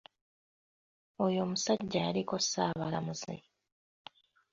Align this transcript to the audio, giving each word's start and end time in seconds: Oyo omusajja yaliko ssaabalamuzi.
Oyo 1.23 1.39
omusajja 1.45 1.99
yaliko 2.05 2.35
ssaabalamuzi. 2.43 3.35